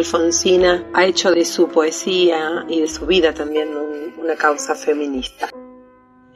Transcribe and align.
Alfonsina 0.00 0.82
ha 0.94 1.04
hecho 1.04 1.30
de 1.30 1.44
su 1.44 1.68
poesía 1.68 2.64
y 2.70 2.80
de 2.80 2.88
su 2.88 3.04
vida 3.04 3.34
también 3.34 3.68
una 4.18 4.34
causa 4.34 4.74
feminista. 4.74 5.50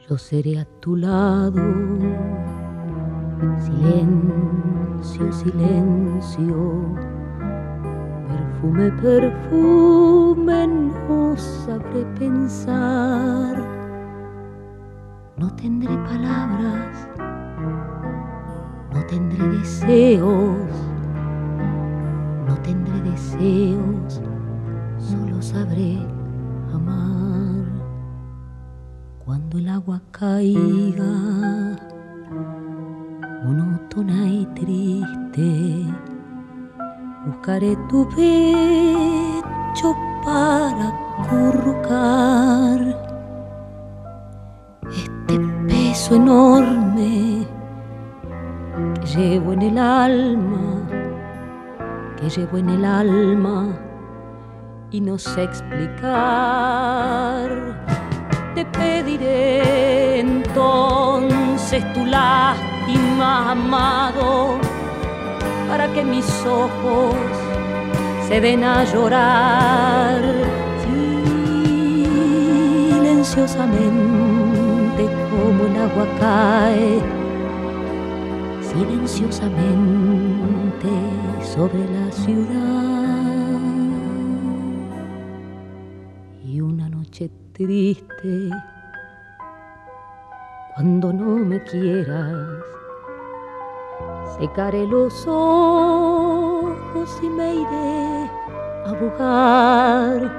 Yo 0.07 0.19
seré 0.19 0.59
a 0.59 0.65
tu 0.81 0.95
lado, 0.95 1.63
silencio, 3.65 5.31
silencio, 5.33 6.95
perfume, 8.27 8.91
perfume, 9.01 10.67
no 10.67 11.35
sabré 11.35 12.05
pensar, 12.19 13.65
no 15.37 15.55
tendré 15.55 15.97
palabras, 16.05 17.07
no 18.93 19.03
tendré 19.07 19.43
deseos 19.57 20.94
deseos, 23.15 24.21
solo 24.97 25.41
sabré 25.41 25.97
amar. 26.73 27.65
Cuando 29.23 29.57
el 29.57 29.69
agua 29.69 30.01
caiga, 30.11 31.13
monótona 33.45 34.27
y 34.27 34.45
triste, 34.57 35.85
buscaré 37.25 37.77
tu 37.89 38.07
pecho 38.09 39.95
para 40.25 40.93
currucar 41.29 42.79
este 44.91 45.39
peso 45.67 46.15
enorme 46.15 47.47
que 48.99 49.07
llevo 49.07 49.53
en 49.53 49.61
el 49.61 49.77
alma 49.77 50.74
que 52.17 52.29
llevo 52.29 52.57
en 52.57 52.69
el 52.69 52.85
alma 52.85 53.77
y 54.91 55.01
no 55.01 55.17
sé 55.17 55.43
explicar. 55.43 56.05
Te 58.55 58.65
pediré 58.65 60.21
entonces 60.21 61.83
tu 61.93 62.05
lástima, 62.05 63.51
amado, 63.51 64.57
para 65.67 65.91
que 65.93 66.03
mis 66.03 66.29
ojos 66.45 67.15
se 68.27 68.39
den 68.39 68.63
a 68.63 68.85
llorar 68.85 70.21
silenciosamente 72.93 75.09
como 75.29 75.65
el 75.65 75.75
agua 75.81 76.07
cae, 76.19 77.01
silenciosamente 78.75 80.89
sobre 81.41 81.89
la 81.89 82.11
ciudad. 82.11 83.59
Y 86.43 86.59
una 86.59 86.89
noche 86.89 87.31
triste 87.53 88.49
cuando 90.75 91.13
no 91.13 91.37
me 91.37 91.63
quieras 91.63 92.49
secaré 94.37 94.85
los 94.85 95.25
ojos 95.25 97.17
y 97.23 97.29
me 97.29 97.55
iré 97.55 98.29
a 98.85 98.91
buscar 98.99 100.29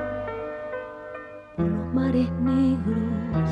por 1.57 1.67
los 1.67 1.95
mares 1.95 2.31
negros 2.43 3.51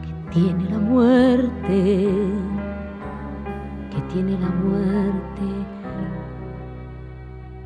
que 0.00 0.14
tiene 0.32 0.70
la 0.70 0.78
muerte 0.78 2.16
que 3.92 4.00
tiene 4.12 4.32
la 4.40 4.48
muerte 4.48 5.42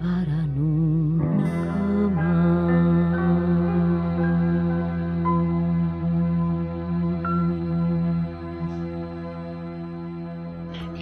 para 0.00 0.46
nunca 0.48 1.36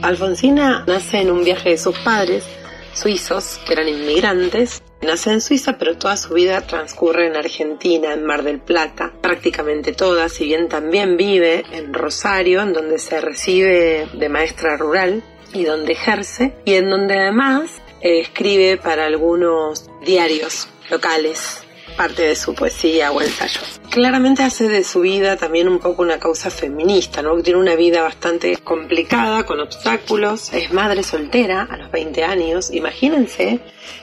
Alfonsina 0.03 0.85
nace 0.87 1.23
en 1.23 1.31
un 1.31 1.45
viaje 1.45 1.71
de 1.71 1.79
sus 1.79 1.99
padres, 2.01 2.45
suizos, 2.93 3.59
que 3.67 3.73
eran 3.73 3.89
inmigrantes. 3.89 4.84
Nace 5.05 5.33
en 5.33 5.41
Suiza, 5.43 5.77
pero 5.79 5.99
toda 5.99 6.17
su 6.17 6.33
vida 6.33 6.63
transcurre 6.63 7.27
en 7.27 7.37
Argentina, 7.37 8.15
en 8.15 8.25
Mar 8.25 8.43
del 8.43 8.59
Plata, 8.59 9.13
prácticamente 9.21 9.93
toda, 9.93 10.31
si 10.31 10.47
bien 10.47 10.69
también 10.69 11.19
vive 11.19 11.63
en 11.73 11.93
Rosario, 11.93 12.63
en 12.63 12.73
donde 12.73 12.99
se 12.99 13.21
recibe 13.21 14.09
de 14.15 14.29
maestra 14.31 14.79
rural 14.79 15.23
y 15.53 15.65
donde 15.65 15.93
ejerce, 15.93 16.55
y 16.65 16.75
en 16.75 16.89
donde 16.89 17.19
además 17.19 17.71
escribe 18.01 18.79
para 18.79 19.05
algunos 19.05 19.91
diarios 20.05 20.69
locales 20.91 21.64
parte 21.97 22.23
de 22.23 22.37
su 22.37 22.55
poesía 22.55 23.13
o 23.13 23.21
ensayos. 23.21 23.81
Claramente 23.91 24.43
hace 24.43 24.69
de 24.69 24.83
su 24.85 25.01
vida 25.01 25.37
también 25.37 25.69
un 25.69 25.79
poco 25.79 26.03
una 26.03 26.19
causa 26.19 26.51
feminista, 26.51 27.23
¿no? 27.23 27.41
Tiene 27.43 27.61
una 27.61 27.77
vida 27.77 28.03
bastante 28.03 28.57
complicada, 28.57 29.45
con 29.45 29.61
obstáculos, 29.61 30.53
es 30.53 30.73
madre 30.73 31.03
soltera 31.03 31.63
a 31.71 31.77
los 31.77 31.91
20 31.91 32.25
años, 32.25 32.73
imagínense, 32.73 33.61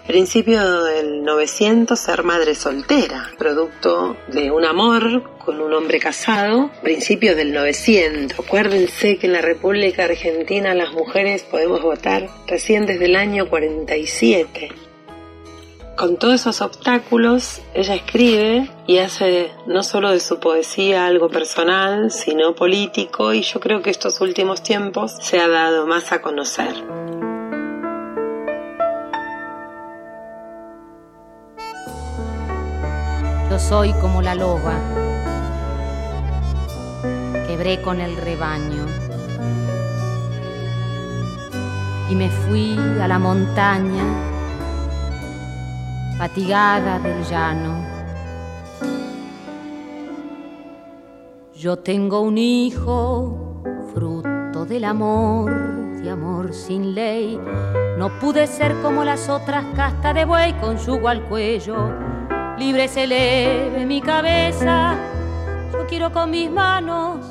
principio 0.08 0.84
del 0.84 1.24
900 1.24 2.00
ser 2.00 2.24
madre 2.24 2.56
soltera, 2.56 3.32
producto 3.38 4.16
de 4.28 4.52
un 4.52 4.66
amor 4.66 5.24
con 5.44 5.60
un 5.60 5.74
hombre 5.74 6.00
casado, 6.00 6.72
principio 6.82 7.36
del 7.36 7.52
900. 7.52 8.40
Acuérdense 8.40 9.18
que 9.18 9.28
en 9.28 9.34
la 9.34 9.42
República 9.42 10.06
Argentina 10.06 10.74
las 10.74 10.94
mujeres 10.94 11.44
podemos 11.44 11.82
votar 11.82 12.30
recién 12.48 12.86
desde 12.86 13.06
el 13.06 13.16
año 13.16 13.50
47 13.50 14.91
con 16.02 16.18
todos 16.18 16.34
esos 16.34 16.62
obstáculos, 16.62 17.62
ella 17.76 17.94
escribe 17.94 18.68
y 18.88 18.98
hace 18.98 19.52
no 19.68 19.84
solo 19.84 20.10
de 20.10 20.20
su 20.20 20.40
poesía 20.40 21.06
algo 21.06 21.30
personal, 21.30 22.10
sino 22.10 22.56
político, 22.56 23.36
y 23.36 23.44
yo 23.44 23.60
creo 23.60 23.84
que 23.84 23.92
estos 23.92 24.20
últimos 24.20 24.64
tiempos 24.64 25.16
se 25.22 25.40
ha 25.40 25.48
dado 25.48 25.86
más 25.86 26.12
a 26.12 26.24
conocer. 26.24 26.74
Yo 33.52 33.60
soy 33.60 33.94
como 34.02 34.24
la 34.24 34.34
loba, 34.34 34.80
quebré 37.46 37.80
con 37.84 38.02
el 38.02 38.18
rebaño 38.18 38.88
y 42.10 42.16
me 42.16 42.32
fui 42.32 42.76
a 43.00 43.08
la 43.08 43.20
montaña 43.20 44.31
fatigada 46.22 47.00
del 47.00 47.24
llano. 47.24 47.84
Yo 51.56 51.78
tengo 51.80 52.22
un 52.22 52.38
hijo, 52.38 53.64
fruto 53.92 54.64
del 54.66 54.86
amor, 54.86 55.52
de 56.00 56.12
amor 56.12 56.54
sin 56.54 56.94
ley. 56.94 57.40
No 57.98 58.20
pude 58.20 58.46
ser 58.46 58.80
como 58.84 59.04
las 59.04 59.30
otras 59.30 59.66
casta 59.76 60.14
de 60.14 60.26
buey 60.26 60.54
con 60.62 60.78
yugo 60.78 61.08
al 61.08 61.24
cuello. 61.24 61.92
Libre 62.60 62.88
se 62.88 63.06
eleve 63.06 63.84
mi 63.88 64.00
cabeza, 64.00 64.94
yo 65.72 65.88
quiero 65.88 66.12
con 66.12 66.30
mis 66.30 66.52
manos 66.52 67.26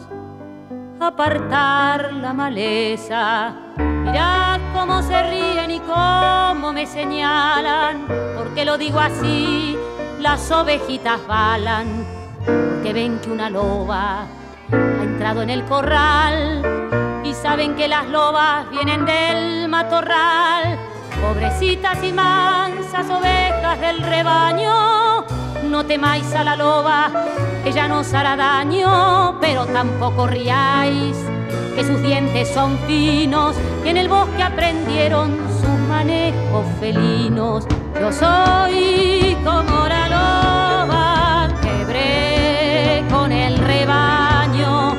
apartar 0.99 2.13
la 2.13 2.35
maleza 2.35 3.55
Mirad 3.79 4.50
cómo 4.81 5.03
se 5.03 5.23
ríen 5.25 5.71
y 5.71 5.81
cómo 5.81 6.73
me 6.73 6.87
señalan, 6.87 8.07
porque 8.35 8.65
lo 8.65 8.79
digo 8.79 8.99
así, 8.99 9.77
las 10.19 10.51
ovejitas 10.51 11.21
balan, 11.27 12.07
que 12.83 12.95
ven 12.95 13.19
que 13.19 13.31
una 13.31 13.51
loba 13.51 14.23
ha 14.73 15.03
entrado 15.03 15.43
en 15.43 15.51
el 15.51 15.67
corral 15.67 17.21
y 17.23 17.35
saben 17.35 17.77
que 17.77 17.89
las 17.89 18.09
lobas 18.09 18.71
vienen 18.71 19.05
del 19.05 19.69
matorral. 19.69 20.79
Pobrecitas 21.21 22.03
y 22.03 22.13
mansas 22.13 23.07
ovejas 23.11 23.79
del 23.81 24.01
rebaño, 24.01 25.27
no 25.65 25.85
temáis 25.85 26.35
a 26.35 26.43
la 26.43 26.57
loba, 26.57 27.11
ella 27.67 27.87
no 27.87 27.99
os 27.99 28.15
hará 28.15 28.35
daño, 28.35 29.37
pero 29.43 29.67
tampoco 29.67 30.27
riáis 30.27 31.19
que 31.75 31.85
sus 31.85 32.03
dientes 32.03 32.49
son 32.49 32.79
finos 32.87 33.57
y 33.85 33.89
en 33.89 33.97
el 33.97 34.09
bosque 34.09 34.43
aprendieron 34.43 35.37
sus 35.61 35.79
manejos 35.89 36.67
felinos. 36.81 37.67
Yo 38.01 38.13
soy 38.13 39.37
como 39.45 39.87
la 39.89 40.09
loba, 40.09 41.49
quebré 41.61 43.05
con 43.11 43.33
el 43.33 43.59
rebaño 43.59 44.97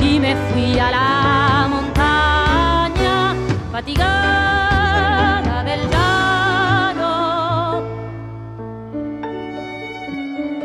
y 0.00 0.18
me 0.18 0.34
fui 0.36 0.78
a 0.78 0.90
la 0.90 1.68
montaña 1.68 3.34
fatigada 3.70 5.62
del 5.64 5.80
llano. 5.90 7.82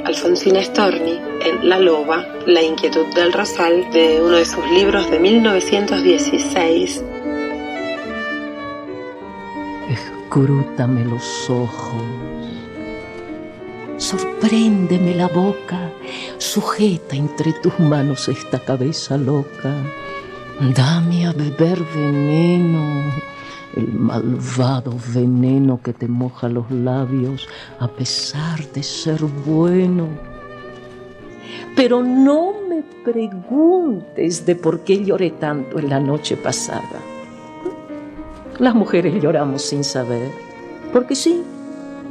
Alfonsina 0.06 0.64
Storni 0.64 1.35
en 1.45 1.69
La 1.69 1.80
Loba, 1.80 2.25
La 2.45 2.62
inquietud 2.62 3.06
del 3.13 3.31
rosal, 3.31 3.89
de 3.92 4.21
uno 4.21 4.38
de 4.38 4.45
sus 4.45 4.65
libros 4.71 5.09
de 5.09 5.19
1916. 5.19 7.03
Escrútame 9.89 11.06
los 11.06 11.50
ojos 11.50 12.03
sorpréndeme 13.97 15.15
la 15.15 15.27
boca, 15.27 15.92
sujeta 16.38 17.15
entre 17.15 17.53
tus 17.53 17.80
manos 17.80 18.27
esta 18.27 18.59
cabeza 18.59 19.18
loca, 19.18 19.74
dame 20.75 21.27
a 21.27 21.33
beber 21.33 21.81
veneno, 21.95 23.13
el 23.75 23.94
malvado 23.94 24.94
veneno 25.13 25.81
que 25.81 25.94
te 25.94 26.07
moja 26.07 26.50
los 26.50 26.69
labios 26.71 27.47
a 27.80 27.88
pesar 27.88 28.65
de 28.74 28.83
ser 28.83 29.24
bueno. 29.24 30.35
Pero 31.75 32.01
no 32.01 32.54
me 32.69 32.83
preguntes 33.04 34.45
de 34.45 34.56
por 34.56 34.80
qué 34.81 35.04
lloré 35.04 35.31
tanto 35.31 35.77
en 35.77 35.89
la 35.89 36.00
noche 36.00 36.38
pasada. 36.38 37.01
Las 38.60 38.74
mujeres 38.74 39.22
lloramos 39.22 39.62
sin 39.62 39.83
saber, 39.83 40.30
porque 40.94 41.16
sí, 41.16 41.44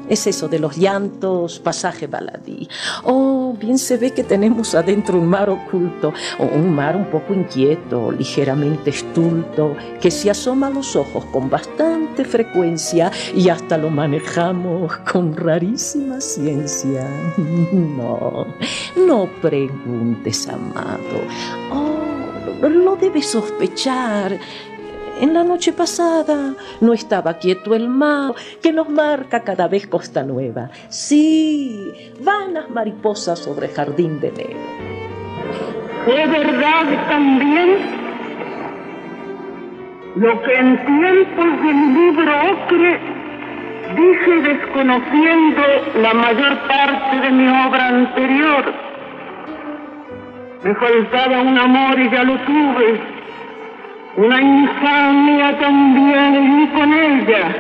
es 0.09 0.27
eso 0.27 0.49
de 0.49 0.59
los 0.59 0.77
llantos, 0.77 1.59
pasaje 1.59 2.07
baladí. 2.07 2.69
Oh, 3.05 3.55
bien 3.59 3.79
se 3.79 3.97
ve 3.97 4.13
que 4.13 4.25
tenemos 4.25 4.75
adentro 4.75 5.19
un 5.19 5.27
mar 5.27 5.51
oculto, 5.51 6.13
o 6.39 6.45
un 6.45 6.75
mar 6.75 6.97
un 6.97 7.07
poco 7.07 7.35
inquieto, 7.35 8.11
ligeramente 8.11 8.91
estulto, 8.91 9.77
que 10.01 10.11
se 10.11 10.31
asoma 10.31 10.69
a 10.69 10.71
los 10.71 10.97
ojos 10.97 11.25
con 11.27 11.49
bastante 11.51 12.25
frecuencia 12.25 13.11
y 13.35 13.49
hasta 13.49 13.79
lo 13.79 13.91
manejamos 13.91 14.97
con 15.11 15.37
rarísima 15.37 16.21
ciencia. 16.21 17.09
No, 17.95 18.47
no 18.97 19.29
preguntes, 19.41 20.49
amado. 20.49 21.21
Oh, 21.73 22.69
lo 22.69 22.97
debes 22.97 23.27
sospechar 23.27 24.39
en 25.21 25.35
la 25.35 25.45
noche 25.45 25.73
pasada 25.73 26.55
no 26.81 26.93
estaba 26.93 27.39
quieto 27.39 27.75
el 27.75 27.89
mar, 27.89 28.35
que 28.63 28.73
nos 28.73 28.89
marca 28.89 29.41
cada 29.41 29.69
vez 29.69 29.87
costa 29.87 30.23
nueva. 30.23 30.71
Sí, 30.89 32.13
vanas 32.21 32.71
mariposas 32.71 33.39
sobre 33.39 33.69
jardín 33.69 34.21
de 34.21 34.29
enero. 34.29 34.59
¿Fue 36.05 36.27
verdad 36.27 37.09
también 37.09 37.77
lo 40.17 40.43
que 40.43 40.55
en 40.55 40.85
tiempos 40.85 41.63
del 41.63 41.95
libro 41.95 42.33
ocre 42.53 43.01
dije 43.97 44.43
desconociendo 44.43 45.63
la 46.03 46.15
mayor 46.15 46.59
parte 46.69 47.17
de 47.21 47.31
mi 47.31 47.49
obra 47.49 47.89
anterior? 47.89 48.65
Me 50.63 50.75
faltaba 50.75 51.43
un 51.43 51.59
amor 51.59 51.99
y 51.99 52.11
ya 52.11 52.23
lo 52.25 52.39
tuve 52.41 53.14
una 54.17 54.41
infamia 54.41 55.59
también 55.59 56.63
y 56.63 56.67
con 56.69 56.93
ella, 56.93 57.57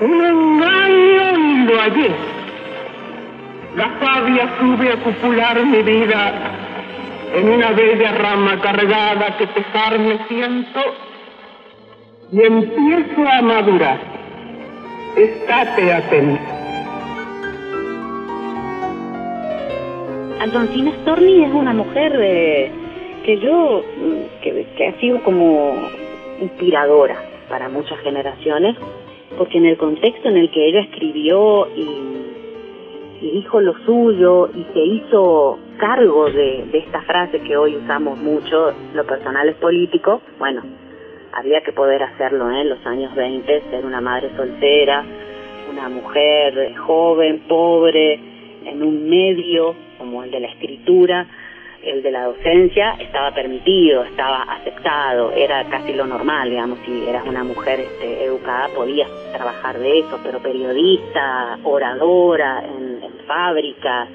un 0.00 0.24
engaño 0.24 1.38
y 1.38 1.64
lo 1.64 1.80
hallé. 1.80 2.10
La 3.76 3.90
sabia 4.00 4.48
sube 4.58 4.92
a 4.92 4.96
cupular 4.96 5.64
mi 5.64 5.82
vida 5.82 6.32
en 7.34 7.48
una 7.48 7.70
bella 7.72 8.12
rama 8.12 8.60
cargada 8.60 9.36
que 9.38 9.46
pesar 9.46 9.98
me 9.98 10.18
siento 10.26 10.80
y 12.32 12.42
empiezo 12.42 13.26
a 13.26 13.42
madurar. 13.42 13.98
Estate 15.16 15.92
atento. 15.92 16.42
Alfonsina 20.40 20.92
Storni 21.02 21.44
es 21.44 21.52
una 21.52 21.72
mujer 21.72 22.16
de 22.16 22.87
que 23.24 23.38
yo, 23.38 23.82
mm, 23.82 24.42
que, 24.42 24.86
ha 24.86 25.00
sido 25.00 25.22
como 25.22 25.74
inspiradora 26.40 27.16
para 27.48 27.68
muchas 27.68 27.98
generaciones, 28.00 28.76
porque 29.36 29.58
en 29.58 29.66
el 29.66 29.76
contexto 29.76 30.28
en 30.28 30.36
el 30.36 30.50
que 30.50 30.68
ella 30.68 30.80
escribió 30.80 31.68
y, 31.76 32.04
dijo 33.20 33.60
lo 33.60 33.76
suyo 33.84 34.48
y 34.54 34.64
se 34.72 34.78
hizo 34.78 35.58
cargo 35.78 36.30
de, 36.30 36.66
esta 36.72 37.02
frase 37.02 37.40
que 37.40 37.56
hoy 37.56 37.76
usamos 37.76 38.18
mucho, 38.18 38.72
lo 38.94 39.04
personal 39.04 39.48
es 39.48 39.56
político, 39.56 40.20
bueno, 40.38 40.62
había 41.32 41.60
que 41.62 41.72
poder 41.72 42.02
hacerlo 42.02 42.50
¿eh? 42.50 42.60
en 42.60 42.68
los 42.70 42.86
años 42.86 43.14
20, 43.14 43.62
ser 43.70 43.84
una 43.84 44.00
madre 44.00 44.30
soltera, 44.36 45.04
una 45.70 45.88
mujer 45.88 46.76
joven, 46.76 47.40
pobre, 47.48 48.20
en 48.64 48.82
un 48.82 49.08
medio 49.08 49.74
como 49.98 50.22
el 50.22 50.30
de 50.30 50.40
la 50.40 50.48
escritura, 50.48 51.26
el 51.90 52.02
de 52.02 52.10
la 52.10 52.24
docencia 52.24 52.92
estaba 52.98 53.32
permitido, 53.32 54.04
estaba 54.04 54.42
aceptado, 54.42 55.32
era 55.32 55.64
casi 55.64 55.92
lo 55.92 56.06
normal, 56.06 56.50
digamos, 56.50 56.78
si 56.84 57.06
eras 57.08 57.26
una 57.26 57.44
mujer 57.44 57.80
este, 57.80 58.24
educada 58.24 58.68
podías 58.74 59.08
trabajar 59.32 59.78
de 59.78 60.00
eso, 60.00 60.18
pero 60.22 60.40
periodista, 60.40 61.58
oradora 61.64 62.62
en, 62.64 62.98
fábricas, 63.26 64.08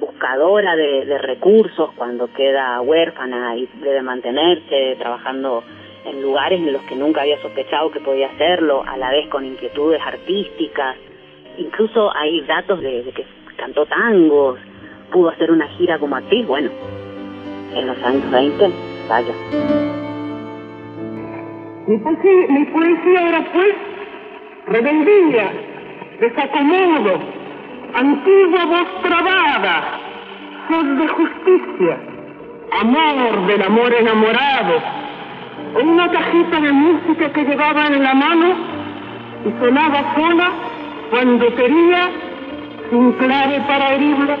buscadora 0.00 0.74
de, 0.74 1.18
recursos 1.18 1.90
cuando 1.96 2.32
queda 2.32 2.80
huérfana 2.80 3.54
y 3.56 3.68
debe 3.82 4.00
mantenerse 4.00 4.96
trabajando 4.98 5.62
en 6.06 6.22
lugares 6.22 6.60
en 6.60 6.72
los 6.72 6.82
que 6.82 6.96
nunca 6.96 7.22
había 7.22 7.40
sospechado 7.42 7.90
que 7.90 8.00
podía 8.00 8.28
hacerlo, 8.28 8.82
a 8.86 8.96
la 8.96 9.10
vez 9.10 9.28
con 9.28 9.44
inquietudes 9.44 10.00
artísticas. 10.00 10.96
Incluso 11.58 12.10
hay 12.16 12.40
datos 12.42 12.80
de 12.80 13.12
que 13.14 13.26
cantó 13.56 13.84
tangos, 13.84 14.58
pudo 15.12 15.28
hacer 15.28 15.50
una 15.50 15.68
gira 15.76 15.98
como 15.98 16.16
actriz, 16.16 16.46
bueno, 16.46 16.70
en 17.74 17.86
los 17.86 18.02
años 18.02 18.30
20, 18.30 18.70
vaya. 19.08 19.34
Mi 21.86 22.64
poesía, 22.66 23.28
era 23.28 23.44
pues 23.52 23.74
rebeldía, 24.66 25.52
desacomodo, 26.20 27.18
antigua 27.94 28.64
voz 28.64 29.02
trabada, 29.02 30.00
voz 30.70 30.98
de 30.98 31.08
justicia, 31.08 31.98
amor 32.80 33.46
del 33.46 33.62
amor 33.62 33.92
enamorado, 33.92 34.80
o 35.74 35.84
una 35.84 36.10
cajita 36.10 36.60
de 36.60 36.72
música 36.72 37.32
que 37.32 37.44
llevaba 37.44 37.86
en 37.88 38.02
la 38.02 38.14
mano 38.14 38.54
y 39.44 39.60
sonaba 39.60 40.14
sola 40.14 40.50
cuando 41.10 41.54
quería, 41.54 42.10
sin 42.90 43.12
clave 43.12 43.60
para 43.66 43.94
herirla 43.94 44.38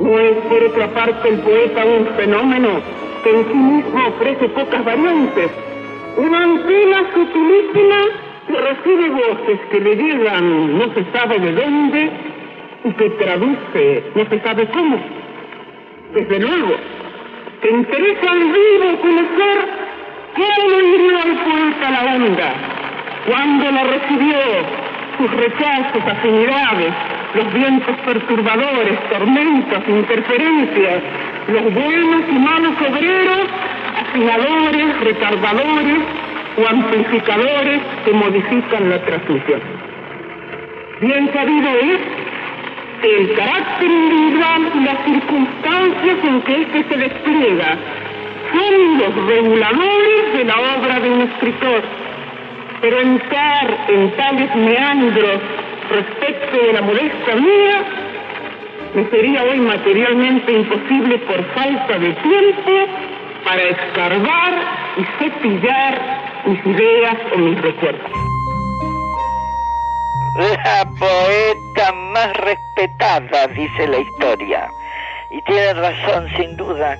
no 0.00 0.18
es 0.18 0.36
por 0.48 0.62
otra 0.62 0.88
parte 0.88 1.28
el 1.28 1.38
poeta 1.38 1.84
un 1.84 2.06
fenómeno 2.16 2.68
que 3.22 3.30
en 3.30 3.46
sí 3.46 3.54
mismo 3.54 4.06
ofrece 4.08 4.48
pocas 4.50 4.84
variantes, 4.84 5.50
una 6.16 6.42
antena 6.42 7.04
sutilísima 7.14 7.96
que 8.46 8.56
recibe 8.60 9.10
voces 9.10 9.60
que 9.70 9.80
le 9.80 9.96
llegan 9.96 10.78
no 10.78 10.92
se 10.94 11.04
sabe 11.12 11.38
de 11.38 11.52
dónde 11.52 12.10
y 12.84 12.92
que 12.92 13.10
traduce 13.10 14.02
no 14.14 14.26
se 14.26 14.40
sabe 14.40 14.66
cómo. 14.68 14.98
Desde 16.12 16.38
luego, 16.38 16.74
que 17.62 17.70
interesa 17.70 18.30
al 18.30 18.44
vivo 18.44 19.00
conocer 19.00 19.58
cómo 20.34 20.68
lo 20.68 20.86
hirió 20.86 21.16
al 21.16 21.44
poeta 21.44 21.90
la 21.90 22.14
onda, 22.14 22.54
cuándo 23.26 23.70
lo 23.70 23.84
recibió, 23.84 24.36
sus 25.18 25.30
rechazos, 25.30 26.02
afinidades, 26.06 26.92
los 27.34 27.52
vientos 27.52 27.96
perturbadores, 28.04 28.98
tormentas, 29.10 29.82
interferencias, 29.88 31.02
los 31.48 31.74
buenos 31.74 32.22
y 32.30 32.38
malos 32.38 32.74
obreros, 32.88 33.48
afinadores, 34.00 35.00
retardadores 35.00 35.98
o 36.56 36.68
amplificadores 36.68 37.80
que 38.04 38.12
modifican 38.12 38.88
la 38.88 38.98
transmisión. 39.04 39.60
Bien 41.00 41.32
sabido 41.32 41.70
es 41.70 42.00
que 43.02 43.16
el 43.16 43.34
carácter 43.34 43.90
individual 43.90 44.72
y 44.74 44.84
las 44.84 45.04
circunstancias 45.04 46.16
en 46.22 46.42
que 46.42 46.62
éste 46.62 46.84
se 46.88 46.96
despliega 46.96 47.76
son 48.52 48.98
los 48.98 49.26
reguladores 49.26 50.32
de 50.34 50.44
la 50.44 50.54
obra 50.76 51.00
de 51.00 51.10
un 51.10 51.20
escritor. 51.22 51.82
Pero 52.80 53.00
entrar 53.00 53.86
en 53.88 54.10
tales 54.12 54.54
meandros 54.54 55.40
respecto 55.90 56.56
de 56.56 56.72
la 56.72 56.80
modesta 56.82 57.36
mía, 57.36 57.84
me 58.94 59.08
sería 59.10 59.44
hoy 59.44 59.58
materialmente 59.58 60.52
imposible 60.52 61.18
por 61.20 61.44
falta 61.54 61.98
de 61.98 62.12
tiempo 62.12 62.72
para 63.44 63.62
escarbar 63.62 64.54
y 64.96 65.04
cepillar 65.18 66.00
mis 66.46 66.66
ideas 66.66 67.16
o 67.34 67.38
mis 67.38 67.60
recuerdos. 67.60 68.10
La 70.36 70.84
poeta 70.98 71.92
más 72.12 72.36
respetada, 72.38 73.46
dice 73.48 73.86
la 73.86 73.98
historia, 73.98 74.70
y 75.30 75.42
tiene 75.42 75.74
razón 75.74 76.26
sin 76.36 76.56
duda. 76.56 76.96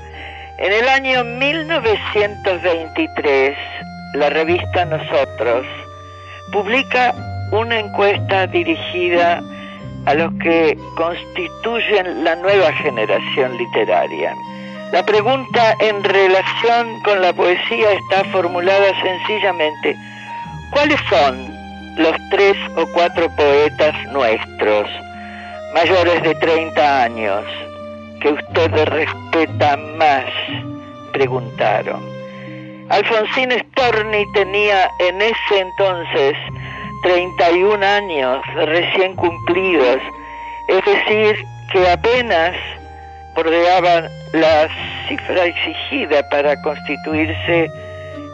En 0.58 0.72
el 0.72 0.88
año 0.88 1.24
1923, 1.24 3.56
la 4.14 4.30
revista 4.30 4.84
Nosotros 4.84 5.66
publica 6.52 7.12
una 7.54 7.78
encuesta 7.78 8.48
dirigida 8.48 9.40
a 10.06 10.14
los 10.14 10.32
que 10.42 10.76
constituyen 10.96 12.24
la 12.24 12.34
nueva 12.36 12.72
generación 12.72 13.56
literaria. 13.56 14.34
La 14.92 15.04
pregunta 15.04 15.76
en 15.78 16.02
relación 16.02 17.00
con 17.02 17.22
la 17.22 17.32
poesía 17.32 17.92
está 17.92 18.24
formulada 18.32 18.92
sencillamente, 19.02 19.96
¿cuáles 20.72 20.98
son 21.08 21.48
los 21.96 22.16
tres 22.30 22.56
o 22.76 22.86
cuatro 22.92 23.28
poetas 23.36 23.94
nuestros 24.12 24.88
mayores 25.74 26.22
de 26.22 26.34
30 26.34 27.02
años 27.04 27.44
que 28.20 28.30
usted 28.30 28.84
respeta 28.86 29.76
más? 29.96 30.24
preguntaron. 31.12 32.02
Alfonsín 32.88 33.50
Storni 33.52 34.24
tenía 34.32 34.90
en 34.98 35.22
ese 35.22 35.60
entonces 35.60 36.36
31 37.04 37.84
años 37.84 38.40
recién 38.54 39.14
cumplidos, 39.14 39.98
es 40.68 40.84
decir, 40.86 41.36
que 41.70 41.86
apenas 41.90 42.56
bordeaban 43.34 44.08
la 44.32 44.68
cifra 45.06 45.44
exigida 45.44 46.26
para 46.30 46.60
constituirse 46.62 47.68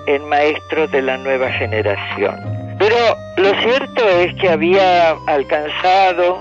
en 0.06 0.28
maestro 0.28 0.86
de 0.86 1.02
la 1.02 1.16
nueva 1.16 1.50
generación. 1.52 2.36
Pero 2.78 2.96
lo 3.38 3.60
cierto 3.60 4.08
es 4.08 4.34
que 4.34 4.48
había 4.48 5.16
alcanzado 5.26 6.40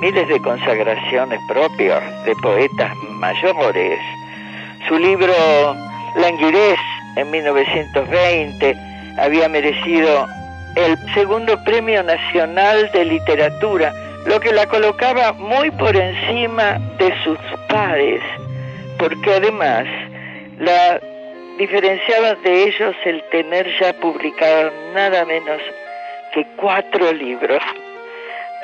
miles 0.00 0.26
de 0.26 0.40
consagraciones 0.42 1.38
propias 1.46 2.02
de 2.24 2.34
poetas 2.42 2.92
mayores. 3.20 4.00
Su 4.88 4.98
libro 4.98 5.32
Languidez 6.16 6.80
en 7.16 7.30
1920 7.30 8.76
había 9.16 9.48
merecido 9.48 10.26
el 10.76 10.96
segundo 11.14 11.62
Premio 11.64 12.02
Nacional 12.02 12.90
de 12.92 13.04
Literatura, 13.04 13.92
lo 14.26 14.40
que 14.40 14.52
la 14.52 14.66
colocaba 14.66 15.32
muy 15.32 15.70
por 15.72 15.94
encima 15.94 16.78
de 16.98 17.14
sus 17.24 17.38
pares, 17.68 18.22
porque 18.98 19.34
además 19.34 19.86
la 20.58 21.00
diferenciaba 21.58 22.34
de 22.36 22.64
ellos 22.64 22.94
el 23.04 23.22
tener 23.30 23.66
ya 23.78 23.92
publicado 23.94 24.72
nada 24.94 25.24
menos 25.24 25.60
que 26.32 26.46
cuatro 26.56 27.12
libros. 27.12 27.62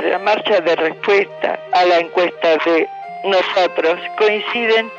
La 0.00 0.19
marcha 0.19 0.61
de 0.61 0.77
respuesta 0.77 1.59
a 1.73 1.85
la 1.85 1.99
encuesta 1.99 2.57
de 2.65 2.88
nosotros 3.25 3.99
coinciden 4.17 4.91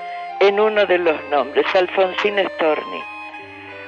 en 0.41 0.59
uno 0.59 0.85
de 0.85 0.97
los 0.97 1.15
nombres, 1.31 1.65
Alfonsín 1.73 2.35
Storni. 2.55 3.18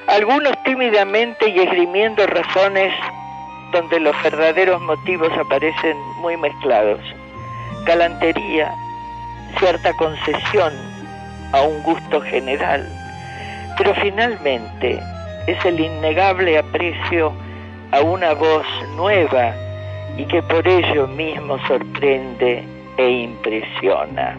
Algunos 0.08 0.52
tímidamente 0.64 1.48
y 1.48 1.60
esgrimiendo 1.60 2.26
razones 2.26 2.92
donde 3.72 4.00
los 4.00 4.20
verdaderos 4.22 4.80
motivos 4.82 5.30
aparecen 5.38 5.96
muy 6.20 6.36
mezclados. 6.36 7.00
Galantería, 7.86 8.74
cierta 9.58 9.92
concesión 9.96 10.72
a 11.52 11.62
un 11.62 11.82
gusto 11.82 12.20
general, 12.20 12.86
pero 13.78 13.94
finalmente 13.94 15.00
es 15.46 15.64
el 15.64 15.80
innegable 15.80 16.58
aprecio 16.58 17.32
a 17.92 18.00
una 18.00 18.34
voz 18.34 18.66
nueva 18.96 19.54
y 20.16 20.24
que 20.26 20.42
por 20.42 20.66
ello 20.66 21.06
mismo 21.08 21.58
sorprende 21.66 22.64
e 22.96 23.08
impresiona. 23.08 24.38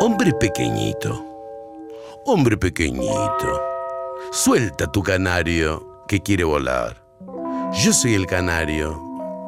Hombre 0.00 0.32
pequeñito, 0.40 1.33
hombre 2.26 2.56
pequeñito, 2.56 3.62
suelta 4.32 4.90
tu 4.90 5.02
canario 5.02 6.04
que 6.08 6.20
quiere 6.20 6.44
volar. 6.44 7.04
Yo 7.72 7.92
soy 7.92 8.14
el 8.14 8.26
canario, 8.26 8.98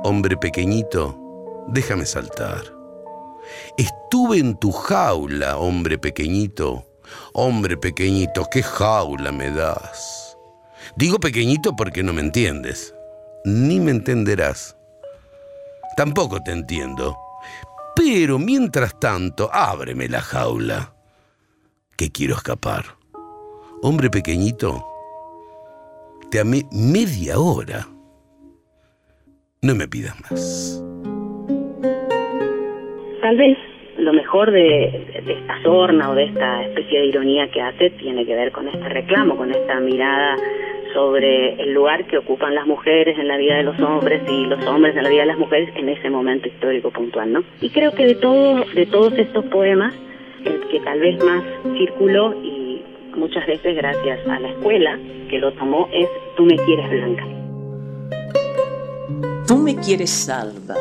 hombre 0.04 0.37
pequeñito, 0.37 1.64
déjame 1.68 2.04
saltar. 2.04 2.62
Estuve 3.78 4.38
en 4.38 4.56
tu 4.56 4.73
jaula, 4.73 5.56
hombre 5.59 5.99
pequeñito, 5.99 6.85
hombre 7.33 7.76
pequeñito, 7.76 8.47
qué 8.50 8.62
jaula 8.62 9.33
me 9.33 9.50
das. 9.50 10.37
Digo 10.97 11.18
pequeñito 11.18 11.75
porque 11.76 12.02
no 12.02 12.12
me 12.12 12.21
entiendes, 12.21 12.95
ni 13.45 13.80
me 13.80 13.90
entenderás. 13.90 14.76
Tampoco 15.97 16.42
te 16.42 16.52
entiendo, 16.52 17.16
pero 17.95 18.38
mientras 18.38 18.99
tanto, 19.00 19.49
ábreme 19.52 20.09
la 20.09 20.21
jaula, 20.21 20.95
que 21.96 22.10
quiero 22.10 22.34
escapar. 22.34 22.84
Hombre 23.82 24.10
pequeñito, 24.10 24.84
te 26.30 26.40
amé 26.40 26.62
media 26.72 27.38
hora. 27.38 27.86
No 29.62 29.74
me 29.74 29.88
pidas 29.88 30.14
más. 30.30 30.82
Tal 33.20 33.36
vez 33.36 33.58
lo 33.98 34.12
mejor 34.12 34.50
de, 34.50 34.84
esta 35.26 35.62
sorna 35.62 36.10
o 36.10 36.14
de 36.14 36.24
esta 36.24 36.64
especie 36.64 37.00
de 37.00 37.06
ironía 37.06 37.50
que 37.50 37.60
hace 37.60 37.90
tiene 37.90 38.26
que 38.26 38.34
ver 38.34 38.52
con 38.52 38.68
este 38.68 38.88
reclamo, 38.88 39.36
con 39.36 39.50
esta 39.50 39.80
mirada 39.80 40.36
sobre 40.92 41.60
el 41.60 41.74
lugar 41.74 42.06
que 42.06 42.18
ocupan 42.18 42.54
las 42.54 42.66
mujeres 42.66 43.18
en 43.18 43.28
la 43.28 43.36
vida 43.36 43.56
de 43.56 43.64
los 43.64 43.78
hombres 43.80 44.22
y 44.30 44.46
los 44.46 44.64
hombres 44.66 44.96
en 44.96 45.02
la 45.02 45.08
vida 45.08 45.22
de 45.22 45.26
las 45.26 45.38
mujeres 45.38 45.70
en 45.74 45.88
ese 45.88 46.08
momento 46.08 46.48
histórico 46.48 46.90
puntual, 46.90 47.32
¿no? 47.32 47.44
Y 47.60 47.70
creo 47.70 47.92
que 47.92 48.06
de 48.06 48.14
todo, 48.14 48.64
de 48.74 48.86
todos 48.86 49.12
estos 49.18 49.44
poemas, 49.46 49.92
el 50.46 50.68
que 50.68 50.80
tal 50.80 51.00
vez 51.00 51.22
más 51.24 51.42
circuló 51.76 52.34
y 52.42 52.82
muchas 53.16 53.46
veces 53.46 53.76
gracias 53.76 54.26
a 54.28 54.40
la 54.40 54.48
escuela 54.48 54.98
que 55.28 55.38
lo 55.38 55.52
tomó 55.52 55.88
es 55.92 56.08
Tú 56.36 56.44
me 56.44 56.56
quieres 56.56 56.90
blanca. 56.90 57.24
Tú 59.46 59.56
me 59.56 59.74
quieres 59.76 60.10
salva 60.10 60.74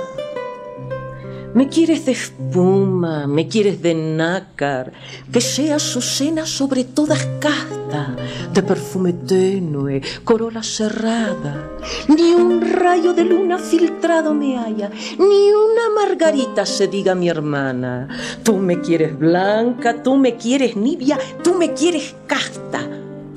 me 1.56 1.70
quieres 1.70 2.06
de 2.06 2.12
espuma, 2.12 3.28
me 3.28 3.48
quieres 3.48 3.82
de 3.82 3.94
nácar, 3.94 4.92
que 5.32 5.40
sea 5.40 5.80
su 5.80 6.02
cena 6.02 6.46
sobre 6.46 6.84
todas 6.84 7.26
casta, 7.40 8.14
de 8.54 8.62
perfume 8.62 9.14
tenue, 9.14 10.02
corola 10.26 10.62
cerrada. 10.62 11.72
Ni 12.10 12.34
un 12.34 12.60
rayo 12.60 13.14
de 13.14 13.24
luna 13.24 13.58
filtrado 13.58 14.34
me 14.34 14.58
haya, 14.58 14.92
ni 15.18 15.50
una 15.52 15.90
margarita 15.96 16.66
se 16.66 16.90
diga 16.90 17.16
mi 17.16 17.30
hermana. 17.30 18.10
Tú 18.44 18.58
me 18.58 18.82
quieres 18.82 19.18
blanca, 19.18 20.04
tú 20.04 20.18
me 20.18 20.36
quieres 20.36 20.76
nibia, 20.76 21.18
tú 21.42 21.54
me 21.54 21.74
quieres 21.74 22.16
casta. 22.28 22.82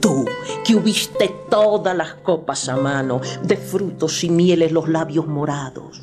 Tú, 0.00 0.24
que 0.64 0.74
hubiste 0.74 1.30
todas 1.48 1.96
las 1.96 2.14
copas 2.14 2.68
a 2.68 2.76
mano, 2.76 3.20
de 3.44 3.56
frutos 3.56 4.24
y 4.24 4.30
mieles 4.30 4.72
los 4.72 4.88
labios 4.88 5.26
morados 5.28 6.00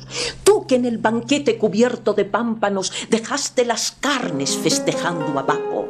que 0.66 0.76
en 0.76 0.84
el 0.84 0.98
banquete 0.98 1.58
cubierto 1.58 2.12
de 2.14 2.24
pámpanos 2.24 2.92
dejaste 3.10 3.64
las 3.64 3.92
carnes 4.00 4.56
festejando 4.56 5.38
abajo. 5.38 5.88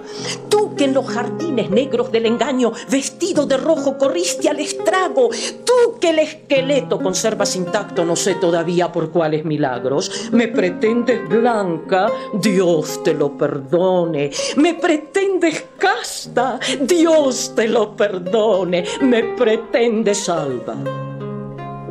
Tú 0.48 0.74
que 0.76 0.84
en 0.84 0.94
los 0.94 1.06
jardines 1.06 1.70
negros 1.70 2.12
del 2.12 2.26
engaño, 2.26 2.72
vestido 2.90 3.46
de 3.46 3.56
rojo, 3.56 3.98
corriste 3.98 4.48
al 4.48 4.60
estrago. 4.60 5.30
Tú 5.64 5.98
que 6.00 6.10
el 6.10 6.18
esqueleto 6.20 7.00
conservas 7.00 7.56
intacto, 7.56 8.04
no 8.04 8.16
sé 8.16 8.34
todavía 8.36 8.92
por 8.92 9.10
cuáles 9.10 9.44
milagros. 9.44 10.30
Me 10.32 10.48
pretendes 10.48 11.28
blanca, 11.28 12.10
Dios 12.34 13.02
te 13.02 13.14
lo 13.14 13.36
perdone. 13.36 14.30
Me 14.56 14.74
pretendes 14.74 15.64
casta, 15.78 16.58
Dios 16.80 17.52
te 17.54 17.68
lo 17.68 17.96
perdone. 17.96 18.84
Me 19.00 19.24
pretendes 19.34 20.24
salva. 20.24 21.15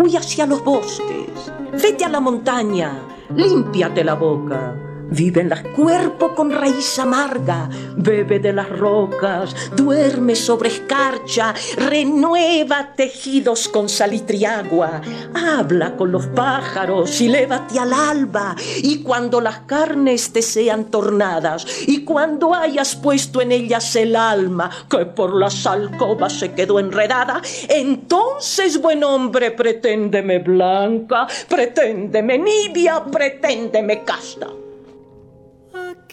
Huye 0.05 0.19
hacia 0.19 0.45
los 0.45 0.63
bosques 0.63 1.51
Vete 1.81 2.05
a 2.05 2.09
la 2.09 2.19
montaña, 2.19 3.01
límpiate 3.35 4.03
la 4.03 4.13
boca. 4.13 4.84
Vive 5.09 5.41
en 5.41 5.49
las 5.49 5.61
cuerpo 5.61 6.33
con 6.33 6.51
raíz 6.51 6.97
amarga, 6.99 7.69
bebe 7.95 8.39
de 8.39 8.51
las 8.51 8.67
rocas, 8.69 9.55
duerme 9.75 10.35
sobre 10.35 10.69
escarcha, 10.69 11.53
renueva 11.77 12.93
tejidos 12.95 13.67
con 13.67 13.87
salitriagua, 13.87 15.01
habla 15.33 15.95
con 15.95 16.11
los 16.11 16.25
pájaros 16.27 17.21
y 17.21 17.27
lévate 17.27 17.79
al 17.79 17.93
alba, 17.93 18.55
y 18.77 19.03
cuando 19.03 19.39
las 19.41 19.59
carnes 19.59 20.33
te 20.33 20.41
sean 20.41 20.85
tornadas, 20.85 21.65
y 21.87 22.03
cuando 22.03 22.53
hayas 22.53 22.95
puesto 22.95 23.41
en 23.41 23.51
ellas 23.51 23.95
el 23.95 24.15
alma 24.15 24.69
que 24.89 25.05
por 25.05 25.35
las 25.35 25.65
alcobas 25.67 26.33
se 26.33 26.53
quedó 26.53 26.79
enredada, 26.79 27.41
entonces, 27.69 28.81
buen 28.81 29.03
hombre, 29.03 29.51
preténdeme 29.51 30.39
blanca, 30.39 31.27
preténdeme 31.47 32.39
nibia, 32.39 33.03
preténdeme 33.05 34.03
casta 34.03 34.47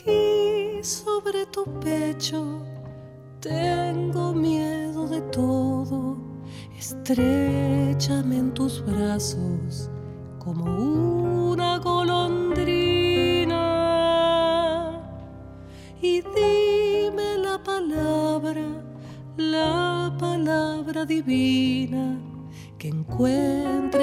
aquí 0.03 0.83
sobre 0.83 1.47
tu 1.47 1.65
pecho 1.81 2.63
tengo 3.41 4.33
miedo 4.33 5.07
de 5.09 5.21
todo. 5.23 6.17
Estrechame 6.79 8.39
en 8.39 8.55
tus 8.55 8.85
brazos 8.85 9.91
como 10.39 10.65
una 11.53 11.79
golondrina 11.79 13.55
y 16.01 16.21
dime 16.21 17.39
la 17.39 17.63
palabra, 17.63 18.65
la 19.37 20.15
palabra 20.19 21.05
divina 21.05 22.19
que 22.79 22.89
encuentre 22.89 24.02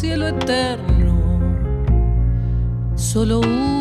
cielo 0.00 0.28
eterno, 0.28 1.42
solo 2.94 3.40
un 3.40 3.79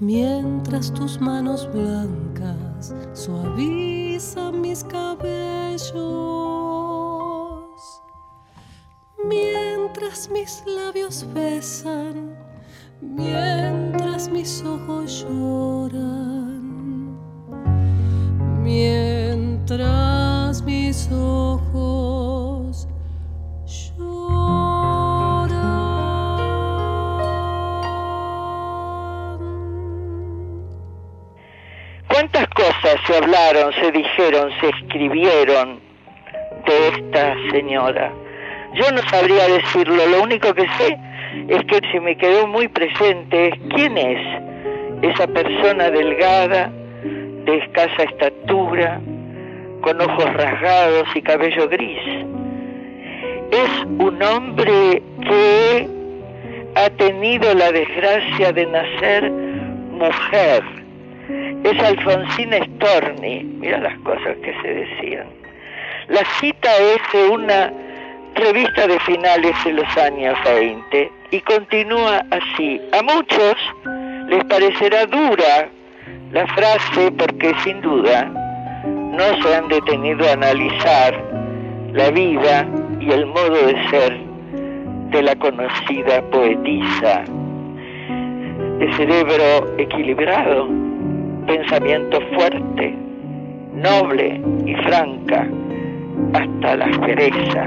mientras 0.00 0.92
tus 0.92 1.20
manos 1.20 1.68
blancas 1.72 2.94
suavizan 3.12 4.60
mis 4.60 4.84
cabellos, 4.84 5.92
mientras 9.24 10.30
mis 10.30 10.62
labios 10.66 11.26
besan, 11.34 12.36
mientras 13.00 14.30
mis 14.30 14.62
ojos 14.62 15.26
lloran, 15.28 16.35
se 33.06 33.16
hablaron, 33.16 33.72
se 33.74 33.92
dijeron, 33.92 34.50
se 34.60 34.68
escribieron 34.68 35.80
de 36.66 36.88
esta 36.88 37.34
señora? 37.50 38.12
Yo 38.74 38.90
no 38.92 39.02
sabría 39.08 39.46
decirlo, 39.48 40.06
lo 40.06 40.22
único 40.22 40.52
que 40.54 40.66
sé 40.78 40.98
es 41.48 41.64
que 41.66 41.80
se 41.90 42.00
me 42.00 42.16
quedó 42.16 42.46
muy 42.46 42.68
presente 42.68 43.52
quién 43.74 43.96
es 43.96 44.20
esa 45.02 45.26
persona 45.26 45.90
delgada, 45.90 46.70
de 47.44 47.58
escasa 47.58 48.02
estatura, 48.02 49.00
con 49.82 50.00
ojos 50.00 50.32
rasgados 50.34 51.08
y 51.14 51.22
cabello 51.22 51.68
gris. 51.68 52.00
Es 53.52 53.84
un 53.98 54.20
hombre 54.22 55.02
que 55.22 55.88
ha 56.74 56.90
tenido 56.90 57.54
la 57.54 57.70
desgracia 57.70 58.52
de 58.52 58.66
nacer 58.66 59.30
mujer 59.30 60.85
es 61.66 61.82
Alfonsina 61.82 62.58
Storni. 62.64 63.42
Mira 63.42 63.78
las 63.78 63.98
cosas 64.00 64.36
que 64.42 64.54
se 64.62 64.68
decían. 64.68 65.26
La 66.08 66.24
cita 66.38 66.70
es 66.76 67.00
de 67.12 67.28
una 67.28 67.72
revista 68.36 68.86
de 68.86 69.00
finales 69.00 69.52
de 69.64 69.72
los 69.72 69.96
años 69.96 70.38
20 70.44 71.12
y 71.32 71.40
continúa 71.40 72.24
así. 72.30 72.80
A 72.92 73.02
muchos 73.02 73.56
les 74.28 74.44
parecerá 74.44 75.06
dura 75.06 75.68
la 76.30 76.46
frase 76.48 77.10
porque 77.12 77.52
sin 77.64 77.80
duda 77.80 78.24
no 78.84 79.42
se 79.42 79.54
han 79.54 79.66
detenido 79.68 80.28
a 80.28 80.32
analizar 80.34 81.20
la 81.92 82.10
vida 82.10 82.66
y 83.00 83.10
el 83.10 83.26
modo 83.26 83.66
de 83.66 83.88
ser 83.90 84.16
de 85.10 85.22
la 85.22 85.34
conocida 85.36 86.22
poetisa 86.30 87.24
de 88.78 88.92
cerebro 88.96 89.78
equilibrado 89.78 90.68
pensamiento 91.46 92.20
fuerte, 92.34 92.94
noble 93.72 94.40
y 94.64 94.74
franca, 94.84 95.46
hasta 96.32 96.76
la 96.76 96.86
aspereza, 96.86 97.66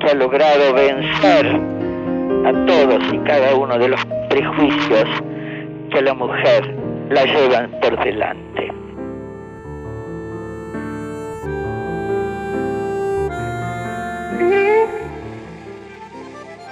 que 0.00 0.10
ha 0.10 0.14
logrado 0.14 0.74
vencer 0.74 1.60
a 2.44 2.52
todos 2.66 3.02
y 3.12 3.18
cada 3.20 3.54
uno 3.54 3.78
de 3.78 3.88
los 3.88 4.04
prejuicios 4.28 5.04
que 5.90 6.02
la 6.02 6.14
mujer 6.14 6.74
la 7.10 7.24
llevan 7.24 7.70
por 7.80 8.02
delante. 8.04 8.72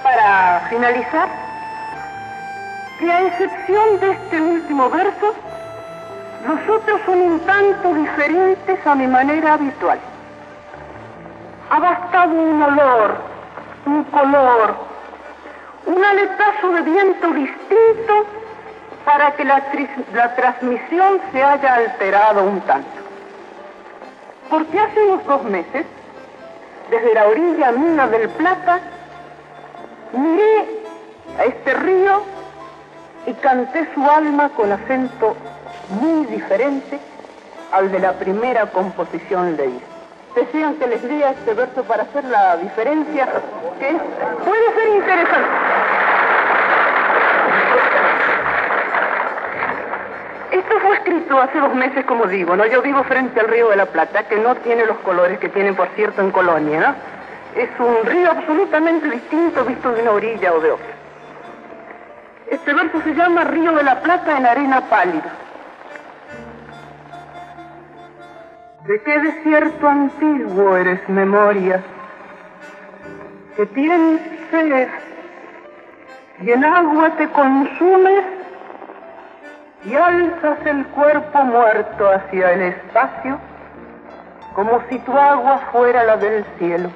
Para 0.03 0.67
finalizar, 0.69 1.29
que 2.99 3.11
a 3.11 3.27
excepción 3.27 3.99
de 3.99 4.11
este 4.11 4.41
último 4.41 4.89
verso, 4.89 5.33
los 6.47 6.69
otros 6.69 7.01
son 7.05 7.19
un 7.21 7.39
tanto 7.39 7.93
diferentes 7.93 8.85
a 8.85 8.95
mi 8.95 9.07
manera 9.07 9.53
habitual. 9.53 9.99
Ha 11.71 11.79
bastado 11.79 12.33
un 12.33 12.61
olor, 12.61 13.15
un 13.85 14.03
color, 14.05 14.75
un 15.87 16.03
aletazo 16.03 16.69
de 16.71 16.81
viento 16.81 17.31
distinto 17.31 18.25
para 19.05 19.31
que 19.31 19.43
la, 19.43 19.63
la 20.13 20.35
transmisión 20.35 21.19
se 21.31 21.43
haya 21.43 21.75
alterado 21.75 22.43
un 22.43 22.61
tanto. 22.61 23.01
Porque 24.49 24.79
hace 24.79 25.03
unos 25.03 25.25
dos 25.25 25.43
meses, 25.45 25.85
desde 26.91 27.13
la 27.13 27.27
orilla 27.27 27.71
mina 27.71 28.07
del 28.07 28.29
Plata, 28.29 28.79
miré 30.13 30.83
a 31.39 31.43
este 31.45 31.73
río 31.73 32.21
y 33.25 33.33
canté 33.33 33.91
su 33.95 34.07
alma 34.07 34.49
con 34.49 34.71
acento 34.71 35.35
muy 35.89 36.25
diferente 36.25 36.99
al 37.71 37.91
de 37.91 37.99
la 37.99 38.13
primera 38.13 38.67
composición 38.67 39.55
leída. 39.57 39.81
Decían 40.35 40.75
que 40.75 40.87
les 40.87 41.03
lea 41.03 41.31
este 41.31 41.53
verso 41.53 41.83
para 41.83 42.03
hacer 42.03 42.23
la 42.25 42.57
diferencia, 42.57 43.27
que 43.79 43.97
puede 44.43 44.73
ser 44.73 44.95
interesante. 44.95 45.49
Esto 50.51 50.79
fue 50.79 50.95
escrito 50.95 51.39
hace 51.39 51.59
dos 51.59 51.73
meses, 51.73 52.05
como 52.05 52.25
digo, 52.25 52.55
¿no? 52.55 52.65
Yo 52.65 52.81
vivo 52.81 53.03
frente 53.03 53.39
al 53.39 53.47
río 53.47 53.69
de 53.69 53.75
la 53.75 53.85
Plata, 53.85 54.23
que 54.23 54.37
no 54.37 54.55
tiene 54.55 54.85
los 54.85 54.97
colores 54.99 55.39
que 55.39 55.49
tienen, 55.49 55.75
por 55.75 55.87
cierto, 55.89 56.21
en 56.21 56.31
Colonia, 56.31 56.79
¿no? 56.79 57.61
Es 57.61 57.69
un 57.79 58.05
río 58.05 58.31
absolutamente 58.31 59.09
distinto 59.09 59.63
visto 59.63 59.91
de 59.91 60.01
una 60.01 60.11
orilla 60.11 60.53
o 60.53 60.59
de 60.59 60.71
otra. 60.71 60.93
Este 62.49 62.73
verso 62.73 63.01
se 63.01 63.13
llama 63.13 63.43
Río 63.45 63.71
de 63.73 63.83
la 63.83 64.01
Plata 64.01 64.37
en 64.37 64.45
arena 64.45 64.81
pálida. 64.81 65.44
¿De 68.87 69.01
qué 69.01 69.19
desierto 69.19 69.87
antiguo 69.87 70.77
eres 70.77 71.09
memoria? 71.09 71.81
Que 73.55 73.65
tienes 73.65 74.21
sed 74.51 74.87
y 76.41 76.51
en 76.51 76.63
agua 76.63 77.09
te 77.17 77.27
consumes 77.29 78.23
y 79.85 79.95
alzas 79.95 80.59
el 80.65 80.85
cuerpo 80.87 81.43
muerto 81.45 82.11
hacia 82.11 82.51
el 82.51 82.61
espacio 82.61 83.39
como 84.53 84.79
si 84.87 84.99
tu 84.99 85.17
agua 85.17 85.57
fuera 85.71 86.03
la 86.03 86.17
del 86.17 86.45
cielo. 86.59 86.91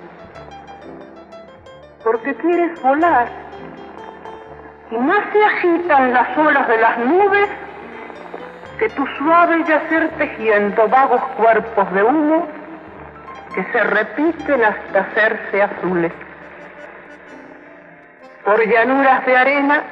Porque 2.03 2.35
quieres 2.35 2.79
volar 2.83 3.29
y 4.91 4.97
más 4.97 5.25
se 5.33 5.43
agitan 5.43 6.13
las 6.13 6.37
olas 6.37 6.67
de 6.67 6.77
las 6.77 6.99
nubes 6.99 7.49
que 8.79 8.89
tu 8.89 9.05
suave 9.17 9.63
yacer 9.65 10.09
tejiendo 10.17 10.87
vagos 10.87 11.21
cuerpos 11.35 11.91
de 11.93 12.01
humo 12.01 12.47
que 13.53 13.63
se 13.71 13.83
repiten 13.83 14.63
hasta 14.63 15.01
hacerse 15.01 15.61
azules. 15.61 16.13
Por 18.45 18.65
llanuras 18.65 19.25
de 19.25 19.35
arena 19.35 19.83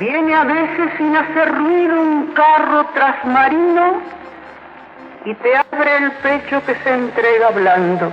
viene 0.00 0.34
a 0.34 0.44
veces 0.44 0.90
sin 0.98 1.16
hacer 1.16 1.54
ruido 1.54 2.00
un 2.00 2.32
carro 2.32 2.86
trasmarino 2.92 4.02
y 5.24 5.34
te 5.34 5.56
abre 5.56 5.96
el 5.98 6.10
pecho 6.12 6.60
que 6.66 6.74
se 6.74 6.92
entrega 6.92 7.50
blando. 7.50 8.12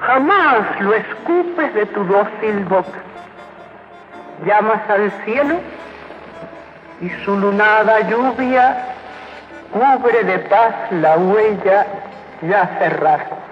Jamás 0.00 0.80
lo 0.80 0.94
escupes 0.94 1.74
de 1.74 1.86
tu 1.86 2.04
dócil 2.04 2.64
boca. 2.64 2.98
Llamas 4.44 4.88
al 4.90 5.12
cielo 5.24 5.60
y 7.00 7.10
su 7.24 7.36
lunada 7.36 8.00
lluvia 8.08 8.94
cubre 9.72 10.24
de 10.24 10.38
paz 10.40 10.74
la 10.90 11.16
huella 11.16 11.86
ya 12.42 12.66
cerrada. 12.78 13.47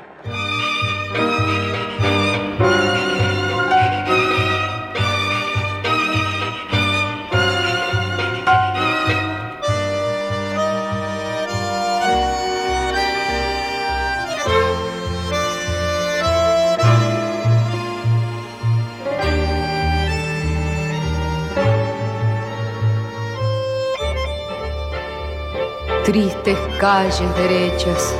Tristes 26.06 26.56
calles 26.78 27.34
derechas, 27.34 28.14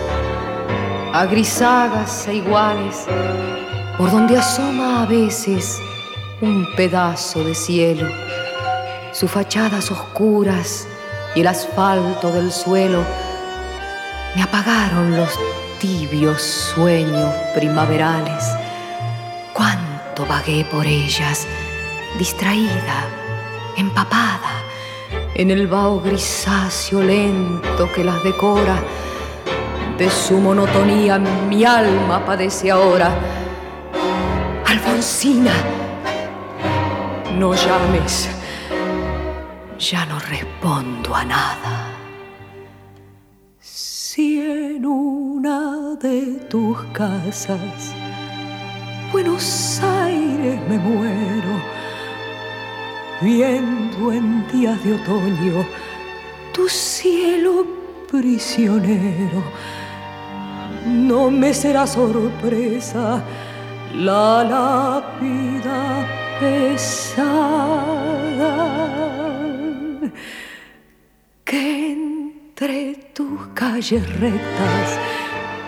agrisadas 1.12 2.26
e 2.26 2.34
iguales, 2.34 3.06
por 3.96 4.10
donde 4.10 4.36
asoma 4.36 5.04
a 5.04 5.06
veces 5.06 5.80
un 6.40 6.66
pedazo 6.74 7.44
de 7.44 7.54
cielo, 7.54 8.08
sus 9.12 9.30
fachadas 9.30 9.92
oscuras 9.92 10.88
y 11.36 11.42
el 11.42 11.46
asfalto 11.46 12.32
del 12.32 12.50
suelo 12.50 13.04
me 14.34 14.42
apagaron 14.42 15.16
los 15.16 15.30
tibios 15.78 16.42
sueños 16.42 17.32
primaverales. 17.54 18.44
Cuánto 19.52 20.26
vagué 20.26 20.66
por 20.72 20.84
ellas, 20.84 21.46
distraída, 22.18 23.06
empapada 23.76 24.65
en 25.38 25.50
el 25.50 25.66
vaho 25.66 26.00
grisáceo 26.00 27.02
lento 27.02 27.92
que 27.94 28.02
las 28.02 28.22
decora. 28.24 28.82
De 29.98 30.08
su 30.08 30.38
monotonía 30.38 31.18
mi 31.18 31.62
alma 31.64 32.24
padece 32.24 32.70
ahora. 32.70 33.10
Alfonsina, 34.64 35.52
no 37.38 37.54
llames, 37.54 38.30
ya 39.78 40.06
no 40.06 40.18
respondo 40.20 41.14
a 41.14 41.24
nada. 41.24 41.86
Si 43.60 44.40
en 44.40 44.86
una 44.86 45.96
de 46.00 46.46
tus 46.48 46.82
casas, 46.94 47.94
Buenos 49.12 49.80
Aires 49.82 50.58
me 50.68 50.78
muero, 50.78 51.60
viendo 53.20 54.12
en 54.12 54.46
días 54.48 54.82
de 54.84 54.94
otoño 54.94 55.66
tu 56.52 56.68
cielo 56.68 57.66
prisionero. 58.10 59.42
No 60.86 61.30
me 61.30 61.52
será 61.52 61.86
sorpresa 61.86 63.22
la 63.94 64.44
lápida 64.44 66.06
pesada 66.38 67.46
que 71.44 71.92
entre 71.92 72.94
tus 73.14 73.46
calles 73.54 74.02
rectas, 74.20 74.98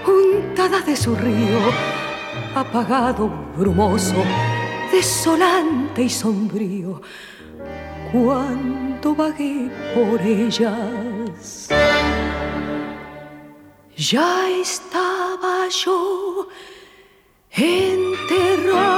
untadas 0.07 0.87
de 0.87 0.97
su 0.97 1.15
río, 1.15 1.59
apagado, 2.55 3.29
brumoso, 3.57 4.17
desolante 4.93 6.03
y 6.03 6.11
sombrío, 6.11 7.01
cuando 8.13 9.15
vagué 9.15 9.71
por 9.95 10.21
ellas. 10.21 11.69
Ya 13.97 14.49
estaba 14.51 15.69
yo 15.69 16.49
enterrada. 17.51 18.98